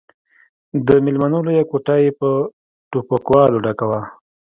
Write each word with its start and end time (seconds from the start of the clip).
د 0.87 0.89
ميلمنو 1.05 1.39
لويه 1.45 1.63
کوټه 1.71 1.95
يې 2.03 2.09
په 2.19 2.29
ټوپکوالو 2.91 3.57
ډکه 3.65 3.85
وه. 3.89 4.01